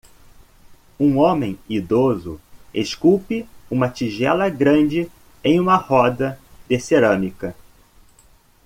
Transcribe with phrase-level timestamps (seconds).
[0.99, 2.41] Um homem idoso
[2.73, 5.07] esculpe uma tigela grande
[5.43, 7.55] em uma roda de cerâmica.